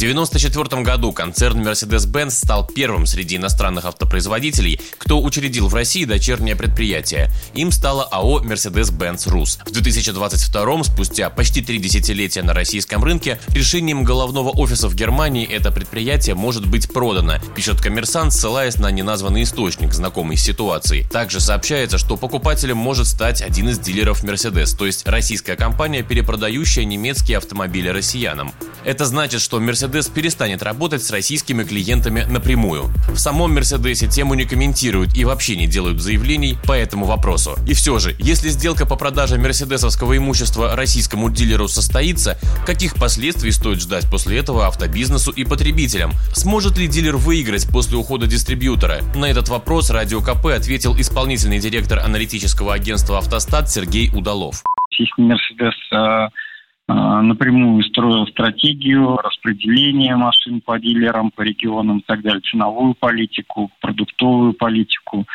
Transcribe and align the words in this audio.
1994 0.00 0.82
году 0.82 1.12
концерн 1.12 1.60
Mercedes-Benz 1.60 2.30
стал 2.30 2.66
первым 2.66 3.04
среди 3.04 3.36
иностранных 3.36 3.84
автопроизводителей, 3.84 4.80
кто 4.96 5.20
учредил 5.22 5.68
в 5.68 5.74
России 5.74 6.06
дочернее 6.06 6.56
предприятие. 6.56 7.30
Им 7.52 7.70
стала 7.70 8.04
АО 8.04 8.42
Mercedes-Benz 8.42 9.28
Rus. 9.28 9.58
В 9.66 9.70
2022 9.70 10.84
спустя 10.84 11.28
почти 11.28 11.60
три 11.60 11.78
десятилетия 11.78 12.42
на 12.42 12.54
российском 12.54 13.04
рынке, 13.04 13.38
решением 13.48 14.02
головного 14.02 14.48
офиса 14.48 14.88
в 14.88 14.94
Германии 14.94 15.46
это 15.46 15.70
предприятие 15.70 16.34
может 16.34 16.66
быть 16.66 16.90
продано, 16.90 17.34
пишет 17.54 17.82
коммерсант, 17.82 18.32
ссылаясь 18.32 18.78
на 18.78 18.90
неназванный 18.90 19.42
источник, 19.42 19.92
знакомый 19.92 20.38
с 20.38 20.42
ситуацией. 20.42 21.06
Также 21.10 21.40
сообщается, 21.40 21.98
что 21.98 22.16
покупателем 22.16 22.78
может 22.78 23.06
стать 23.06 23.42
один 23.42 23.68
из 23.68 23.78
дилеров 23.78 24.24
Mercedes, 24.24 24.74
то 24.74 24.86
есть 24.86 25.06
российская 25.06 25.56
компания, 25.56 26.02
перепродающая 26.02 26.84
немецкие 26.84 27.36
автомобили 27.36 27.88
россиянам. 27.88 28.54
Это 28.84 29.04
значит, 29.04 29.40
что 29.42 29.60
Mercedes 29.60 30.12
перестанет 30.12 30.62
работать 30.62 31.02
с 31.02 31.10
российскими 31.10 31.64
клиентами 31.64 32.22
напрямую. 32.22 32.84
В 33.08 33.18
самом 33.18 33.54
Мерседесе 33.54 34.06
тему 34.08 34.34
не 34.34 34.44
комментируют 34.44 35.14
и 35.14 35.24
вообще 35.24 35.56
не 35.56 35.66
делают 35.66 36.00
заявлений 36.00 36.56
по 36.66 36.72
этому 36.72 37.04
вопросу. 37.04 37.56
И 37.66 37.74
все 37.74 37.98
же, 37.98 38.16
если 38.18 38.48
сделка 38.48 38.86
по 38.86 38.96
продаже 38.96 39.36
мерседесовского 39.38 40.16
имущества 40.16 40.76
российскому 40.76 41.30
дилеру 41.30 41.68
состоится, 41.68 42.38
каких 42.64 42.94
последствий 42.94 43.52
стоит 43.52 43.80
ждать 43.80 44.08
после 44.10 44.38
этого 44.38 44.66
автобизнесу 44.66 45.30
и 45.30 45.44
потребителям? 45.44 46.12
Сможет 46.32 46.78
ли 46.78 46.86
дилер 46.86 47.16
выиграть 47.16 47.68
после 47.68 47.96
ухода 47.98 48.26
дистрибьютора? 48.26 49.02
На 49.14 49.26
этот 49.26 49.48
вопрос 49.48 49.90
Радио 49.90 50.20
КП 50.20 50.46
ответил 50.46 50.98
исполнительный 50.98 51.58
директор 51.58 51.98
аналитического 51.98 52.72
агентства 52.72 53.18
«Автостат» 53.18 53.70
Сергей 53.70 54.10
Удалов. 54.14 54.62
Если 54.90 55.22
Мерседес 55.22 55.74
напрямую 57.22 57.82
строил 57.84 58.26
стратегию 58.26 59.16
распределения 59.16 60.16
машин 60.16 60.60
по 60.60 60.78
дилерам, 60.78 61.30
по 61.30 61.42
регионам 61.42 61.98
и 61.98 62.02
так 62.06 62.22
далее, 62.22 62.40
ценовую 62.40 62.94
политику, 62.94 63.70
продуктовую 63.80 64.52
политику. 64.54 65.26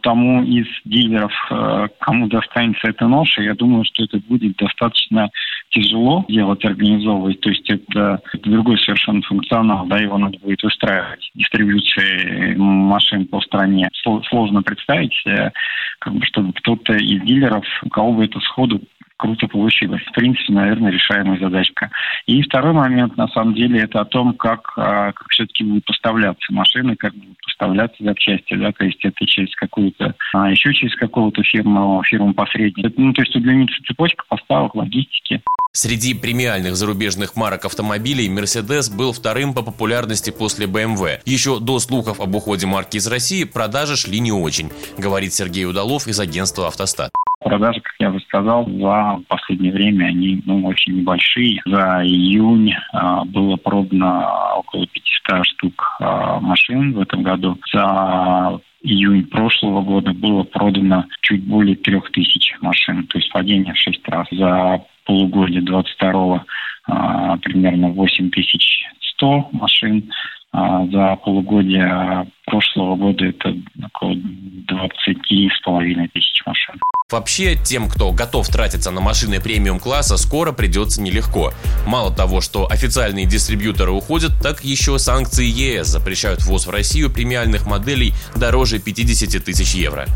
Тому 0.00 0.42
из 0.42 0.66
дилеров, 0.84 1.32
э, 1.50 1.88
кому 2.00 2.28
достанется 2.28 2.88
эта 2.88 3.06
ноша, 3.06 3.42
я 3.42 3.54
думаю, 3.54 3.84
что 3.84 4.04
это 4.04 4.18
будет 4.28 4.56
достаточно 4.56 5.30
тяжело 5.70 6.24
делать, 6.28 6.64
организовывать. 6.64 7.40
То 7.40 7.50
есть 7.50 7.68
это, 7.68 8.20
другой 8.44 8.78
совершенно 8.78 9.22
функционал, 9.22 9.86
да, 9.86 9.98
его 9.98 10.18
надо 10.18 10.38
будет 10.38 10.62
устраивать. 10.64 11.30
Дистрибьюции 11.34 12.54
машин 12.56 13.26
по 13.26 13.40
стране. 13.40 13.88
Сложно 14.28 14.62
представить, 14.62 15.14
э, 15.26 15.50
как 15.98 16.14
бы, 16.14 16.24
чтобы 16.26 16.52
кто-то 16.52 16.94
из 16.94 17.22
дилеров, 17.22 17.64
у 17.82 17.88
кого 17.88 18.12
бы 18.12 18.24
это 18.24 18.40
сходу 18.40 18.80
круто 19.16 19.46
получилось. 19.46 20.02
В 20.02 20.12
принципе, 20.12 20.52
наверное, 20.52 20.90
решаемая 20.90 21.38
задачка. 21.38 21.90
И 22.26 22.42
второй 22.42 22.72
момент, 22.72 23.16
на 23.16 23.28
самом 23.28 23.54
деле, 23.54 23.80
это 23.80 24.00
о 24.00 24.04
том, 24.04 24.34
как, 24.34 24.72
а, 24.76 25.12
как 25.12 25.28
все-таки 25.30 25.64
будут 25.64 25.84
поставляться 25.84 26.52
машины, 26.52 26.96
как 26.96 27.14
будут 27.14 27.36
поставляться 27.44 28.02
запчасти, 28.02 28.54
да, 28.54 28.72
то 28.72 28.84
есть 28.84 29.04
это 29.04 29.26
через 29.26 29.54
какую-то, 29.54 30.14
а 30.34 30.50
еще 30.50 30.72
через 30.74 30.94
какого-то 30.96 31.42
фирму, 31.42 32.02
фирму 32.04 32.34
посредника. 32.34 32.90
Ну, 32.96 33.12
то 33.12 33.22
есть 33.22 33.34
удлинится 33.36 33.76
цепочка 33.86 34.24
поставок, 34.28 34.74
логистики. 34.74 35.42
Среди 35.74 36.12
премиальных 36.12 36.76
зарубежных 36.76 37.34
марок 37.34 37.64
автомобилей 37.64 38.28
Mercedes 38.28 38.94
был 38.94 39.12
вторым 39.12 39.54
по 39.54 39.62
популярности 39.62 40.30
после 40.30 40.66
BMW. 40.66 41.20
Еще 41.24 41.60
до 41.60 41.78
слухов 41.78 42.20
об 42.20 42.34
уходе 42.34 42.66
марки 42.66 42.98
из 42.98 43.06
России 43.06 43.44
продажи 43.44 43.96
шли 43.96 44.20
не 44.20 44.32
очень, 44.32 44.70
говорит 44.98 45.32
Сергей 45.32 45.64
Удалов 45.64 46.08
из 46.08 46.20
агентства 46.20 46.68
«Автостат». 46.68 47.10
Продажи, 47.44 47.80
как 47.80 47.94
я 47.98 48.10
бы 48.10 48.20
сказал, 48.20 48.68
за 48.68 49.20
последнее 49.28 49.72
время 49.72 50.06
они 50.06 50.42
ну, 50.46 50.64
очень 50.66 50.98
небольшие. 50.98 51.60
За 51.66 52.02
июнь 52.04 52.72
э, 52.72 53.24
было 53.26 53.56
продано 53.56 54.54
около 54.58 54.86
500 54.86 55.46
штук 55.46 55.96
э, 56.00 56.38
машин 56.40 56.92
в 56.92 57.00
этом 57.00 57.22
году. 57.22 57.58
За 57.72 58.60
июнь 58.82 59.24
прошлого 59.26 59.82
года 59.82 60.12
было 60.12 60.44
продано 60.44 61.06
чуть 61.22 61.44
более 61.44 61.76
3000 61.76 62.58
машин, 62.60 63.06
то 63.06 63.18
есть 63.18 63.32
падение 63.32 63.74
в 63.74 63.78
6 63.78 64.08
раз. 64.08 64.28
За 64.30 64.84
полугодие 65.04 65.62
22 65.62 66.44
э, 66.88 67.36
примерно 67.42 67.88
8100 67.88 69.48
машин. 69.52 70.10
А 70.54 70.84
за 70.86 71.16
полугодие 71.16 72.26
прошлого 72.44 72.96
года 72.96 73.24
это 73.24 73.56
около 73.86 74.12
20,5 74.12 76.08
тысяч 76.12 76.42
машин. 76.44 76.74
Вообще, 77.12 77.56
тем, 77.56 77.90
кто 77.90 78.10
готов 78.10 78.48
тратиться 78.48 78.90
на 78.90 79.02
машины 79.02 79.38
премиум-класса, 79.38 80.16
скоро 80.16 80.52
придется 80.52 81.02
нелегко. 81.02 81.52
Мало 81.84 82.10
того, 82.10 82.40
что 82.40 82.66
официальные 82.70 83.26
дистрибьюторы 83.26 83.92
уходят, 83.92 84.32
так 84.42 84.64
еще 84.64 84.98
санкции 84.98 85.44
ЕС 85.44 85.88
запрещают 85.88 86.42
ввоз 86.42 86.66
в 86.66 86.70
Россию 86.70 87.10
премиальных 87.10 87.66
моделей 87.66 88.14
дороже 88.34 88.78
50 88.78 89.44
тысяч 89.44 89.74
евро. 89.74 90.06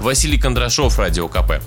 Василий 0.00 0.38
Кондрашов, 0.38 0.96
Радио 1.00 1.26
КП. 1.26 1.60